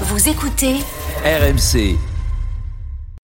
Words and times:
Vous 0.00 0.28
écoutez 0.28 0.80
RMC. 1.24 2.13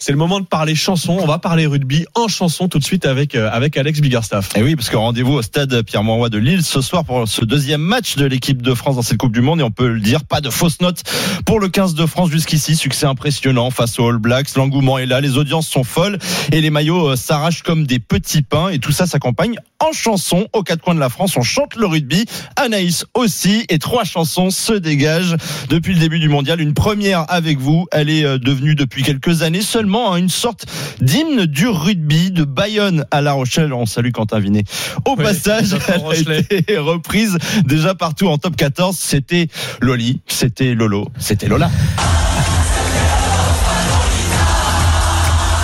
C'est 0.02 0.12
le 0.12 0.18
moment 0.18 0.40
de 0.40 0.46
parler 0.46 0.74
chanson. 0.74 1.18
On 1.20 1.26
va 1.26 1.38
parler 1.38 1.66
rugby 1.66 2.06
en 2.14 2.26
chanson 2.26 2.68
tout 2.68 2.78
de 2.78 2.84
suite 2.84 3.04
avec, 3.04 3.34
euh, 3.34 3.50
avec 3.52 3.76
Alex 3.76 4.00
Biggerstaff. 4.00 4.48
Et 4.56 4.62
oui, 4.62 4.74
parce 4.74 4.88
que 4.88 4.96
rendez-vous 4.96 5.34
au 5.34 5.42
stade 5.42 5.82
Pierre-Mauroy 5.82 6.30
de 6.30 6.38
Lille 6.38 6.62
ce 6.62 6.80
soir 6.80 7.04
pour 7.04 7.28
ce 7.28 7.44
deuxième 7.44 7.82
match 7.82 8.16
de 8.16 8.24
l'équipe 8.24 8.62
de 8.62 8.72
France 8.72 8.96
dans 8.96 9.02
cette 9.02 9.18
Coupe 9.18 9.34
du 9.34 9.42
Monde. 9.42 9.60
Et 9.60 9.62
on 9.62 9.70
peut 9.70 9.88
le 9.88 10.00
dire, 10.00 10.24
pas 10.24 10.40
de 10.40 10.48
fausses 10.48 10.80
notes 10.80 11.02
pour 11.44 11.60
le 11.60 11.68
15 11.68 11.94
de 11.94 12.06
France 12.06 12.30
jusqu'ici. 12.30 12.76
Succès 12.76 13.04
impressionnant 13.04 13.70
face 13.70 13.98
aux 13.98 14.08
All 14.08 14.16
Blacks. 14.16 14.54
L'engouement 14.56 14.96
est 14.96 15.04
là, 15.04 15.20
les 15.20 15.36
audiences 15.36 15.68
sont 15.68 15.84
folles 15.84 16.18
et 16.50 16.62
les 16.62 16.70
maillots 16.70 17.10
euh, 17.10 17.16
s'arrachent 17.16 17.62
comme 17.62 17.86
des 17.86 17.98
petits 17.98 18.40
pains. 18.40 18.70
Et 18.70 18.78
tout 18.78 18.92
ça 18.92 19.04
s'accompagne 19.04 19.56
en 19.80 19.92
chanson 19.92 20.46
aux 20.54 20.62
quatre 20.62 20.80
coins 20.80 20.94
de 20.94 21.00
la 21.00 21.10
France. 21.10 21.36
On 21.36 21.42
chante 21.42 21.76
le 21.76 21.84
rugby. 21.84 22.24
Anaïs 22.56 23.04
aussi. 23.12 23.66
Et 23.68 23.78
trois 23.78 24.04
chansons 24.04 24.48
se 24.48 24.72
dégagent 24.72 25.36
depuis 25.68 25.92
le 25.92 26.00
début 26.00 26.20
du 26.20 26.30
mondial. 26.30 26.58
Une 26.62 26.72
première 26.72 27.26
avec 27.28 27.58
vous. 27.58 27.86
Elle 27.92 28.08
est 28.08 28.24
euh, 28.24 28.38
devenue 28.38 28.74
depuis 28.74 29.02
quelques 29.02 29.42
années 29.42 29.60
seulement 29.60 29.89
hein, 29.98 30.16
une 30.16 30.28
sorte 30.28 30.66
d'hymne 31.00 31.46
du 31.46 31.66
rugby 31.68 32.30
de 32.30 32.44
Bayonne 32.44 33.04
à 33.10 33.20
La 33.20 33.32
Rochelle. 33.32 33.72
On 33.72 33.86
salue 33.86 34.10
Quentin 34.12 34.38
Vinet. 34.38 34.64
Au 35.04 35.14
Oui, 35.16 35.24
passage, 35.24 35.76
elle 35.88 35.94
a 35.94 35.98
Rochelet. 35.98 36.40
été 36.50 36.78
reprise 36.78 37.38
déjà 37.64 37.94
partout 37.94 38.28
en 38.28 38.38
top 38.38 38.56
14. 38.56 38.96
C'était 38.98 39.48
Loli, 39.80 40.20
c'était 40.26 40.74
Lolo, 40.74 41.08
c'était 41.18 41.48
Lola. 41.48 41.70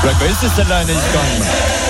Vous 0.00 0.06
la 0.06 0.14
connaissez 0.14 0.48
celle-là, 0.54 0.78
Anaïs 0.78 0.98
quand 1.12 1.22
même 1.22 1.85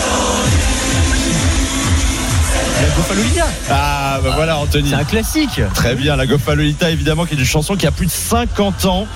Ah, 3.71 4.19
bah 4.23 4.31
voilà, 4.35 4.59
Anthony. 4.59 4.89
C'est 4.91 4.95
un 4.95 5.05
classique. 5.05 5.61
Très 5.75 5.95
bien, 5.95 6.17
la 6.17 6.27
Gofalolita 6.27 6.91
évidemment 6.91 7.27
qui 7.27 7.35
est 7.35 7.39
une 7.39 7.45
chanson 7.45 7.77
qui 7.77 7.87
a 7.87 7.91
plus 7.91 8.07
de 8.07 8.11
50 8.11 8.85
ans, 8.87 9.07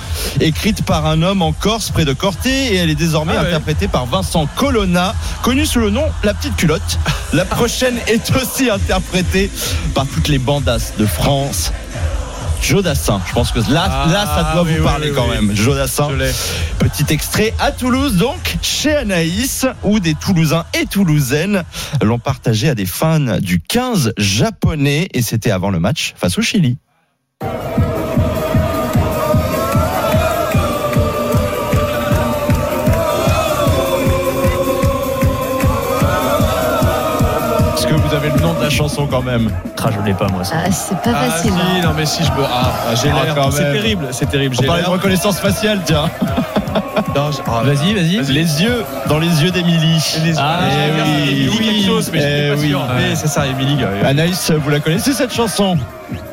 écrite 0.41 0.85
par 0.85 1.07
un 1.07 1.23
homme 1.23 1.41
en 1.43 1.53
Corse 1.53 1.91
près 1.91 2.05
de 2.05 2.13
Corté 2.13 2.51
et 2.51 2.77
elle 2.77 2.91
est 2.91 2.95
désormais 2.95 3.33
Ah 3.37 3.43
ouais. 3.43 3.49
interprétée 3.49 3.89
par 3.89 4.07
Vincent 4.07 4.47
Colonna, 4.57 5.15
connu 5.43 5.65
sous 5.67 5.81
le 5.81 5.91
nom 5.91 6.05
La 6.25 6.35
Petite 6.35 6.57
Culotte. 6.57 6.99
La 7.33 7.45
prochaine 7.45 7.97
est 8.07 8.31
aussi 8.37 8.69
interprétée 8.71 9.51
par 9.95 10.07
toutes 10.07 10.29
les 10.29 10.39
bandasses 10.39 10.93
de 10.99 11.07
France. 11.07 11.73
Jodassin, 12.63 13.21
je 13.27 13.33
pense 13.33 13.51
que 13.53 13.59
là, 13.73 13.89
Ah, 13.91 14.07
là 14.11 14.27
ça 14.27 14.53
doit 14.55 14.63
oui, 14.63 14.77
vous 14.77 14.85
parler 14.85 15.09
oui, 15.11 15.15
quand 15.17 15.25
oui. 15.29 15.35
même. 15.47 15.57
Jodassin, 15.57 16.09
petit 16.79 17.05
extrait 17.13 17.53
à 17.59 17.73
Toulouse 17.73 18.17
donc, 18.17 18.57
chez 18.63 18.95
Anaïs, 18.95 19.67
où 19.83 19.99
des 19.99 20.15
Toulousains 20.15 20.65
et 20.81 20.87
Toulousaines 20.87 21.65
l'ont 22.03 22.19
partagé 22.19 22.69
à 22.69 22.75
des 22.75 22.87
fans 22.87 23.39
du 23.41 23.61
15 23.61 24.13
japonais 24.19 25.09
et 25.15 25.23
c'était 25.23 25.51
avant 25.51 25.71
le 25.71 25.81
match 25.81 26.15
face 26.17 26.39
au 26.39 26.43
Chili. 26.43 26.77
Avez 38.21 38.31
le 38.35 38.41
nom 38.41 38.53
de 38.53 38.63
la 38.63 38.69
chanson 38.71 39.07
quand 39.07 39.23
même 39.23 39.51
Ah, 39.83 39.89
je 39.99 40.05
l'ai 40.07 40.13
pas 40.15 40.29
moi. 40.29 40.45
ça. 40.45 40.57
Ah, 40.67 40.71
c'est 40.71 40.97
pas 41.01 41.11
Ah, 41.17 41.31
facile. 41.31 41.53
si, 41.53 41.57
hein. 41.59 41.81
non 41.85 41.91
mais 41.97 42.05
si 42.05 42.23
je 42.23 42.31
peux. 42.33 42.43
Ah, 42.45 42.71
ah, 42.91 42.95
j'ai 43.03 43.11
Ah, 43.11 43.25
l'air. 43.25 43.35
quand 43.35 43.51
c'est 43.51 43.73
terrible, 43.73 44.09
c'est 44.11 44.29
terrible. 44.29 44.55
J'ai 44.61 44.67
l'air. 44.67 44.91
reconnaissance 44.91 45.39
faciale, 45.41 45.81
tiens. 45.85 46.11
Ah, 47.17 47.63
vas-y, 47.65 47.95
vas-y. 47.95 48.33
Les 48.33 48.63
yeux 48.63 48.85
dans 49.09 49.19
les 49.19 49.43
yeux 49.43 49.51
d'Émilie. 49.51 49.99
Ah, 50.39 50.61
Eh 51.29 51.49
oui, 51.49 51.51
oui, 51.59 51.65
quelque 51.67 51.87
chose, 51.87 52.11
mais 52.13 52.21
eh 52.23 52.51
pas 52.55 52.61
oui. 52.61 52.69
sûr. 52.69 52.87
Mais 52.97 53.15
c'est 53.17 53.27
ça, 53.27 53.47
Émilie. 53.47 53.79
euh, 53.83 54.09
Anaïs, 54.09 54.53
vous 54.53 54.71
la 54.71 54.79
connaissez 54.79 55.13
cette 55.13 55.35
chanson? 55.35 55.77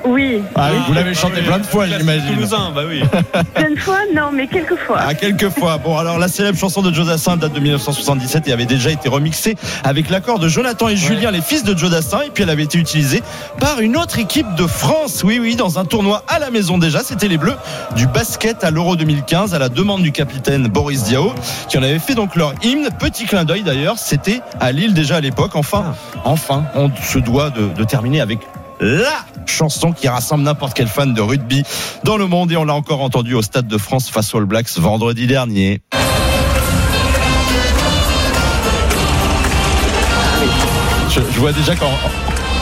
Oui, 0.07 0.41
Ah, 0.55 0.69
Vous 0.87 0.93
l'avez 0.93 1.11
Ah 1.11 1.13
chantée 1.19 1.39
oui, 1.41 1.45
plein 1.47 1.59
de 1.59 1.65
fois, 1.65 1.85
j'imagine. 1.85 2.33
Toulousain, 2.35 2.71
bah 2.73 2.81
oui. 2.87 3.01
plein 3.53 3.71
de 3.71 3.79
fois, 3.79 3.99
non, 4.13 4.31
mais 4.33 4.47
quelques 4.47 4.77
fois. 4.77 4.99
À 4.99 5.13
quelques 5.13 5.49
fois. 5.49 5.77
Bon, 5.77 5.97
alors 5.97 6.17
la 6.17 6.27
célèbre 6.27 6.57
chanson 6.57 6.81
de 6.81 6.93
Jodassin 6.93 7.37
date 7.37 7.53
de 7.53 7.59
1977 7.59 8.47
et 8.47 8.53
avait 8.53 8.65
déjà 8.65 8.89
été 8.89 9.09
remixée 9.09 9.55
avec 9.83 10.09
l'accord 10.09 10.39
de 10.39 10.47
Jonathan 10.47 10.87
et 10.89 10.95
Julien, 10.95 11.31
les 11.31 11.41
fils 11.41 11.63
de 11.63 11.77
Jodassin, 11.77 12.21
et 12.25 12.29
puis 12.29 12.43
elle 12.43 12.49
avait 12.49 12.63
été 12.63 12.77
utilisée 12.77 13.21
par 13.59 13.79
une 13.79 13.97
autre 13.97 14.17
équipe 14.19 14.53
de 14.55 14.65
France. 14.67 15.23
Oui, 15.23 15.39
oui, 15.41 15.55
dans 15.55 15.79
un 15.79 15.85
tournoi 15.85 16.23
à 16.27 16.39
la 16.39 16.49
maison 16.51 16.77
déjà. 16.77 17.03
C'était 17.03 17.27
les 17.27 17.37
Bleus 17.37 17.55
du 17.95 18.07
basket 18.07 18.63
à 18.63 18.71
l'Euro 18.71 18.95
2015 18.95 19.53
à 19.53 19.59
la 19.59 19.69
demande 19.69 20.01
du 20.03 20.11
capitaine 20.11 20.67
Boris 20.67 21.03
Diaw, 21.03 21.33
qui 21.69 21.77
en 21.77 21.83
avait 21.83 21.99
fait 21.99 22.15
donc 22.15 22.35
leur 22.35 22.53
hymne. 22.63 22.87
Petit 22.99 23.25
clin 23.25 23.43
d'œil 23.45 23.63
d'ailleurs, 23.63 23.97
c'était 23.97 24.41
à 24.59 24.71
Lille 24.71 24.93
déjà 24.93 25.17
à 25.17 25.21
l'époque. 25.21 25.55
Enfin, 25.55 25.93
enfin, 26.23 26.63
on 26.75 26.89
se 27.03 27.19
doit 27.19 27.49
de, 27.49 27.67
de 27.75 27.83
terminer 27.83 28.21
avec 28.21 28.39
la 28.79 29.25
chanson 29.45 29.91
qui 29.91 30.07
rassemble 30.07 30.43
n'importe 30.43 30.73
quel 30.73 30.87
fan 30.87 31.13
de 31.13 31.21
rugby 31.21 31.63
dans 32.03 32.17
le 32.17 32.27
monde 32.27 32.51
et 32.51 32.57
on 32.57 32.63
l'a 32.63 32.73
encore 32.73 33.01
entendu 33.01 33.33
au 33.33 33.41
Stade 33.41 33.67
de 33.67 33.77
France 33.77 34.09
face 34.09 34.33
aux 34.33 34.37
All 34.37 34.45
Blacks 34.45 34.77
vendredi 34.77 35.27
dernier. 35.27 35.81
Je, 41.09 41.21
je 41.33 41.39
vois 41.39 41.53
déjà 41.53 41.75
qu'en 41.75 41.91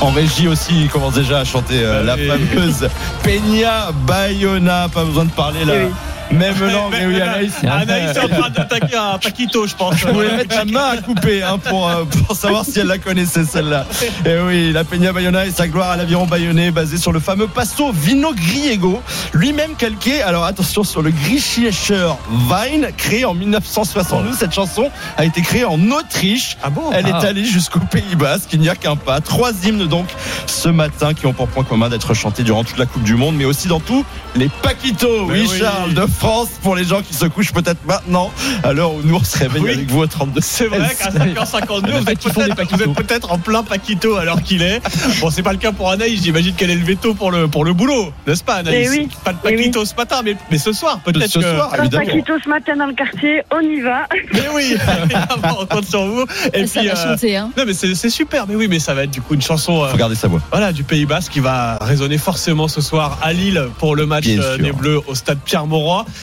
en 0.02 0.12
régie 0.12 0.48
aussi, 0.48 0.84
il 0.84 0.90
commence 0.90 1.14
déjà 1.14 1.40
à 1.40 1.46
chanter 1.46 1.80
euh, 1.84 2.04
la 2.04 2.18
fameuse 2.18 2.90
Peña 3.24 3.92
Bayona. 4.06 4.90
Pas 4.90 5.04
besoin 5.04 5.26
de 5.26 5.32
parler 5.32 5.66
là. 5.66 5.74
Oui, 5.76 5.92
Même 6.32 6.60
langue, 6.60 6.92
mais 6.92 7.06
oui, 7.06 7.22
Anaïs. 7.22 7.54
Anaïs 7.64 8.16
est 8.18 8.20
en 8.20 8.28
train 8.28 8.50
d'attaquer 8.50 8.96
un 8.96 9.18
Paquito, 9.18 9.68
je 9.68 9.76
pense. 9.76 9.96
Je 9.98 10.08
voulais 10.08 10.36
mettre 10.36 10.56
la 10.56 10.66
main 10.66 10.90
à 10.94 10.98
couper 10.98 11.44
hein, 11.44 11.58
pour, 11.60 11.88
euh, 11.90 12.04
pour 12.06 12.36
savoir 12.36 12.66
si 12.66 12.80
elle 12.80 12.88
la 12.88 12.98
connaissait 12.98 13.46
celle-là. 13.46 13.86
Et 14.26 14.38
oui, 14.40 14.72
la 14.74 14.84
Peña 14.84 15.14
Bayona 15.14 15.46
et 15.46 15.52
sa 15.52 15.68
gloire 15.68 15.92
à 15.92 15.98
l'aviron 15.98 16.26
bayonnais 16.26 16.72
basé 16.72 16.98
sur 16.98 17.12
le 17.12 17.20
fameux 17.20 17.48
pasto 17.48 17.92
Vino 17.94 18.34
Griego, 18.34 19.02
lui-même 19.34 19.76
calqué, 19.76 20.22
alors 20.22 20.46
attention, 20.46 20.84
sur 20.84 21.02
le 21.02 21.12
Grischiecher 21.12 22.10
Wein, 22.50 22.88
créé 22.98 23.24
en 23.26 23.34
1972. 23.34 24.36
Cette 24.38 24.54
chanson 24.54 24.90
a 25.18 25.26
été 25.26 25.42
créée 25.42 25.66
en 25.66 25.80
Autriche. 25.92 26.58
Ah 26.64 26.70
bon? 26.70 26.92
Elle 26.92 27.06
Ah. 27.12 27.20
est 27.22 27.28
allée 27.28 27.46
jusqu'au 27.46 27.80
Pays 27.80 28.16
Basque, 28.16 28.50
il 28.54 28.60
n'y 28.60 28.70
a 28.70 28.76
qu'un 28.76 28.96
pas. 28.96 29.22
Trois 29.22 29.52
hymnes 29.64 29.86
donc 29.88 30.08
ce 30.48 30.70
matin 30.70 31.14
qui 31.14 31.26
ont 31.28 31.34
pour 31.34 31.48
point 31.48 31.64
commun 31.64 31.90
d'être 31.90 32.14
chantés 32.14 32.44
durant 32.44 32.64
toute 32.64 32.78
la 32.78 32.86
Coupe 32.86 33.04
du 33.04 33.16
Monde, 33.16 33.36
mais 33.38 33.46
aussi 33.46 33.68
dans 33.68 33.80
tous 33.80 34.04
les 34.36 34.50
Paquitos. 34.64 35.26
Oui. 35.30 35.48
Charles, 35.60 35.94
de 35.94 36.06
France, 36.16 36.48
pour 36.62 36.76
les 36.76 36.84
gens 36.84 37.02
qui 37.02 37.14
se 37.14 37.26
couchent 37.26 37.52
peut-être 37.54 37.86
maintenant, 37.86 38.32
à 38.64 38.74
l'heure 38.74 38.94
où 38.94 39.02
nous 39.04 39.16
on 39.16 39.24
se 39.24 39.38
réveille 39.38 39.62
Oui. 39.62 39.72
avec 39.74 39.90
vous 39.90 40.00
au 40.02 40.08
32. 40.08 40.40
C'est 40.42 40.68
vrai 40.68 40.96
qu'à 40.98 41.10
5h52, 41.10 41.92
vous 42.02 42.10
êtes 42.10 42.94
peut-être 42.96 43.32
en 43.32 43.38
plein 43.38 43.64
Paquito 43.64 44.16
alors 44.16 44.42
qu'il 44.42 44.62
est. 44.62 44.82
Bon, 45.22 45.30
c'est 45.30 45.44
pas 45.44 45.52
le 45.52 45.58
cas 45.58 45.72
pour 45.72 45.92
Anaïs, 45.92 46.24
j'imagine 46.24 46.54
qu'elle 46.56 46.70
est 46.72 46.76
le 46.76 46.86
veto 46.86 47.14
pour 47.14 47.32
le, 47.32 47.48
pour 47.48 47.66
le 47.66 47.74
boulot, 47.74 48.12
n'est-ce 48.28 48.44
pas 48.44 48.56
Anaïs? 48.56 48.88
Eh 48.88 48.98
oui. 49.00 49.10
Pas 49.24 49.34
de 49.34 49.38
Eh 49.44 49.48
oui. 49.50 49.56
Paquito 49.58 49.86
ce 49.86 49.96
matin, 49.96 50.22
mais, 50.24 50.36
mais 50.52 50.58
ce 50.58 50.72
soir, 50.74 51.00
peut-être 51.04 51.28
Ce 51.28 51.40
que- 51.40 51.56
soir, 51.56 51.70
Pas 51.72 51.78
évidemment. 51.80 52.06
Paquito 52.06 52.34
ce 52.44 52.50
matin 52.50 52.76
dans 52.78 52.86
le 52.88 52.94
quartier, 52.94 53.42
on 53.52 53.60
y 53.62 53.82
va. 53.82 54.08
Mais 54.34 54.44
oui, 54.54 54.76
on 55.60 55.66
compte 55.66 55.86
sur 55.86 56.06
vous. 56.06 56.26
Et 56.54 56.66
ça 56.68 56.80
puis, 56.82 56.90
va 56.90 56.98
euh, 56.98 57.12
chanter, 57.12 57.38
hein. 57.38 57.50
non 57.58 57.64
mais 57.68 57.74
c'est 57.74 58.10
super, 58.10 58.46
mais 58.48 58.56
oui, 58.56 58.68
mais 58.70 58.80
ça 58.80 58.94
va 58.94 59.04
être 59.04 59.12
du 59.12 59.22
coup 59.22 59.34
une 59.34 59.42
chanson 59.42 59.84
euh, 59.84 59.90
Faut 59.90 59.98
garder 59.98 60.16
sa 60.16 60.28
voix. 60.28 60.42
voilà, 60.52 60.72
du 60.72 60.84
Pays 60.84 61.06
Basque 61.06 61.32
qui 61.34 61.40
va 61.40 61.78
résonner 61.82 62.18
forcément 62.18 62.68
ce 62.68 62.82
soir 62.82 63.18
à 63.22 63.34
Lille 63.34 63.68
pour 63.80 63.96
le 63.96 64.06
match 64.06 64.26
euh, 64.28 64.58
des 64.58 64.72
Bleus 64.72 65.00
au 65.08 65.16
stade 65.16 65.40
Pierre-Mauroy. 65.44 66.05